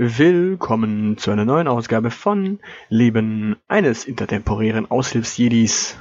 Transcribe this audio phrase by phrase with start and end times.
[0.00, 5.98] Willkommen zu einer neuen Ausgabe von Leben eines intertemporären Aushilfsjedis.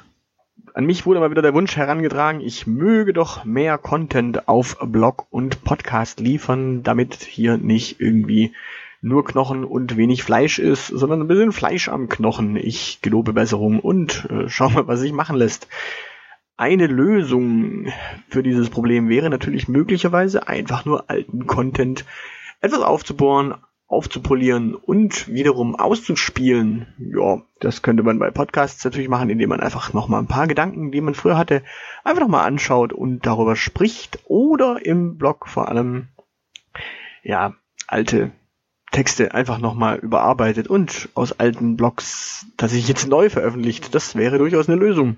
[0.75, 5.25] An mich wurde mal wieder der Wunsch herangetragen, ich möge doch mehr Content auf Blog
[5.31, 8.53] und Podcast liefern, damit hier nicht irgendwie
[9.01, 12.55] nur Knochen und wenig Fleisch ist, sondern ein bisschen Fleisch am Knochen.
[12.55, 15.67] Ich gelobe Besserung und äh, schau mal, was sich machen lässt.
[16.55, 17.87] Eine Lösung
[18.29, 22.05] für dieses Problem wäre natürlich möglicherweise einfach nur alten Content
[22.61, 23.55] etwas aufzubohren,
[23.87, 26.87] aufzupolieren und wiederum auszuspielen.
[26.99, 30.91] Ja, das könnte man bei Podcasts natürlich machen, indem man einfach nochmal ein paar Gedanken,
[30.91, 31.63] die man früher hatte,
[32.03, 36.09] einfach nochmal anschaut und darüber spricht oder im Blog vor allem,
[37.23, 37.55] ja,
[37.87, 38.31] alte
[38.91, 43.95] Texte einfach nochmal überarbeitet und aus alten Blogs tatsächlich jetzt neu veröffentlicht.
[43.95, 45.17] Das wäre durchaus eine Lösung.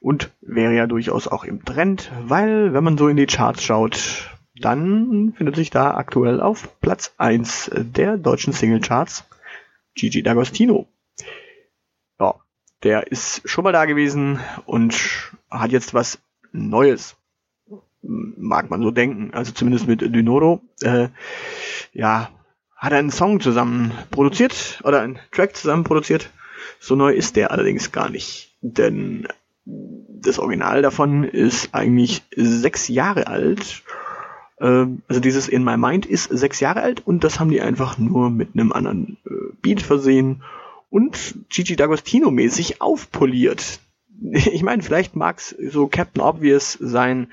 [0.00, 4.35] Und wäre ja durchaus auch im Trend, weil wenn man so in die Charts schaut,
[4.60, 9.24] dann findet sich da aktuell auf Platz 1 der deutschen Singlecharts
[9.94, 10.86] Gigi D'Agostino.
[12.20, 12.34] Ja,
[12.82, 16.18] der ist schon mal da gewesen und hat jetzt was
[16.52, 17.16] Neues.
[18.02, 19.34] Mag man so denken.
[19.34, 20.60] Also zumindest mit Dynoro.
[20.82, 21.08] Äh,
[21.92, 22.30] ja,
[22.76, 26.30] hat einen Song zusammen produziert oder einen Track zusammen produziert.
[26.78, 28.54] So neu ist der allerdings gar nicht.
[28.60, 29.26] Denn
[29.64, 33.82] das Original davon ist eigentlich sechs Jahre alt
[34.60, 37.98] ähm, also dieses In My Mind ist sechs Jahre alt und das haben die einfach
[37.98, 39.30] nur mit einem anderen äh,
[39.62, 40.42] Beat versehen
[40.90, 43.80] und Gigi D'Agostino mäßig aufpoliert.
[44.18, 47.30] Ich meine, vielleicht mag's so Captain Obvious sein,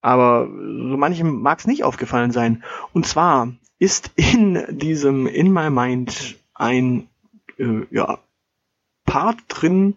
[0.00, 2.64] aber so manchem mag's nicht aufgefallen sein.
[2.92, 7.06] Und zwar ist in diesem In My Mind ein
[7.58, 8.18] äh, ja,
[9.04, 9.96] Part drin,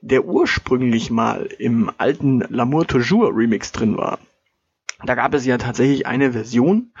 [0.00, 4.18] der ursprünglich mal im alten L'amour toujours Remix drin war.
[5.04, 6.92] Da gab es ja tatsächlich eine Version,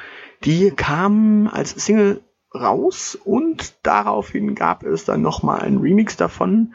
[0.44, 2.20] die kam als Single
[2.54, 6.74] raus und daraufhin gab es dann nochmal ein Remix davon,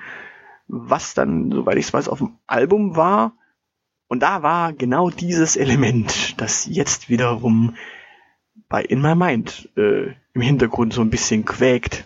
[0.68, 3.34] was dann, soweit ich es weiß, auf dem Album war.
[4.08, 7.76] Und da war genau dieses Element, das jetzt wiederum
[8.70, 12.06] bei In My Mind äh, im Hintergrund so ein bisschen quäkt.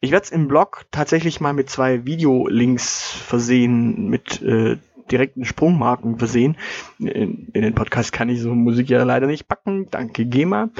[0.00, 4.78] Ich werde es im Blog tatsächlich mal mit zwei Videolinks versehen, mit äh,
[5.12, 6.56] direkten Sprungmarken versehen.
[6.98, 9.88] In, in den Podcast kann ich so Musik ja leider nicht packen.
[9.90, 10.70] Danke, GEMA.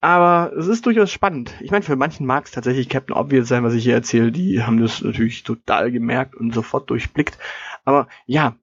[0.00, 1.54] Aber es ist durchaus spannend.
[1.60, 4.32] Ich meine, für manchen mag es tatsächlich Captain Obvious sein, was ich hier erzähle.
[4.32, 7.38] Die haben das natürlich total gemerkt und sofort durchblickt.
[7.84, 8.56] Aber ja,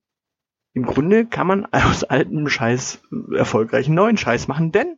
[0.74, 3.02] im Grunde kann man aus altem Scheiß
[3.36, 4.98] erfolgreichen neuen Scheiß machen, denn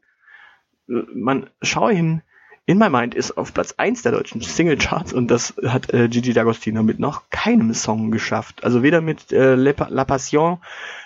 [0.89, 2.21] äh, man schaue hin,
[2.65, 6.31] in My Mind ist auf Platz 1 der deutschen Singlecharts und das hat äh, Gigi
[6.31, 8.63] D'Agostino mit noch keinem Song geschafft.
[8.63, 10.59] Also weder mit äh, La Passion,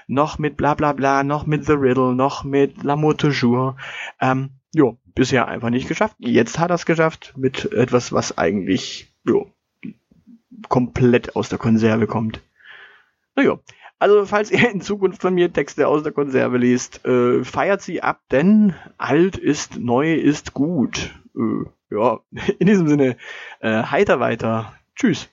[0.07, 3.75] noch mit Bla Bla Bla, noch mit The Riddle, noch mit L'amour toujours.
[4.19, 6.15] Ähm, jo, bisher einfach nicht geschafft.
[6.19, 9.49] Jetzt hat er es geschafft mit etwas, was eigentlich jo,
[10.67, 12.41] komplett aus der Konserve kommt.
[13.35, 13.59] Naja,
[13.97, 18.03] also falls ihr in Zukunft von mir Texte aus der Konserve liest, äh, feiert sie
[18.03, 21.13] ab, denn alt ist, neu ist gut.
[21.35, 22.19] Äh, ja,
[22.59, 23.17] in diesem Sinne,
[23.59, 24.73] äh, heiter weiter.
[24.95, 25.29] Tschüss.